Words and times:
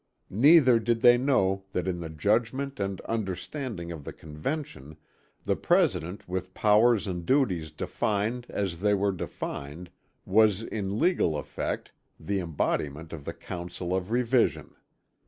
Neither 0.31 0.79
did 0.79 1.01
they 1.01 1.19
know 1.19 1.63
that 1.73 1.87
in 1.87 1.99
the 1.99 2.09
judgment 2.09 2.79
and 2.79 2.99
understanding 3.01 3.91
of 3.91 4.03
the 4.03 4.11
Convention 4.11 4.97
the 5.45 5.55
President 5.55 6.27
with 6.27 6.55
powers 6.55 7.05
and 7.05 7.23
duties 7.23 7.69
defined 7.69 8.47
as 8.49 8.79
they 8.79 8.95
were 8.95 9.11
defined 9.11 9.91
was 10.25 10.63
in 10.63 10.97
legal 10.97 11.37
effect 11.37 11.91
the 12.19 12.39
embodiment 12.39 13.13
of 13.13 13.25
the 13.25 13.33
council 13.35 13.95
of 13.95 14.09
revision. 14.09 14.73